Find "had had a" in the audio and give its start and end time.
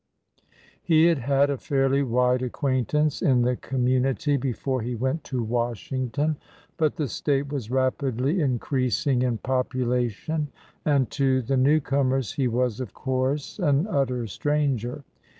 1.05-1.59